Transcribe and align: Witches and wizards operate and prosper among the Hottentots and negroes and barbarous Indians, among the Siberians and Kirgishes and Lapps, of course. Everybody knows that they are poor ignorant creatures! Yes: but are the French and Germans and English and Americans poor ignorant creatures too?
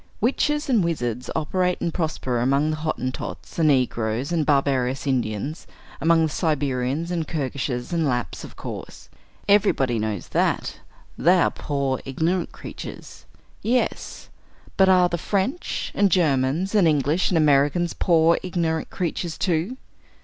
Witches 0.19 0.67
and 0.67 0.83
wizards 0.83 1.29
operate 1.35 1.79
and 1.79 1.93
prosper 1.93 2.39
among 2.39 2.71
the 2.71 2.77
Hottentots 2.77 3.59
and 3.59 3.67
negroes 3.67 4.31
and 4.31 4.47
barbarous 4.47 5.05
Indians, 5.05 5.67
among 6.01 6.23
the 6.23 6.29
Siberians 6.31 7.11
and 7.11 7.27
Kirgishes 7.27 7.93
and 7.93 8.07
Lapps, 8.07 8.43
of 8.43 8.55
course. 8.55 9.09
Everybody 9.47 9.99
knows 9.99 10.29
that 10.29 10.79
they 11.19 11.39
are 11.39 11.51
poor 11.51 12.01
ignorant 12.03 12.51
creatures! 12.51 13.25
Yes: 13.61 14.29
but 14.75 14.89
are 14.89 15.07
the 15.07 15.19
French 15.19 15.91
and 15.93 16.11
Germans 16.11 16.73
and 16.73 16.87
English 16.87 17.29
and 17.29 17.37
Americans 17.37 17.93
poor 17.93 18.39
ignorant 18.41 18.89
creatures 18.89 19.37
too? 19.37 19.77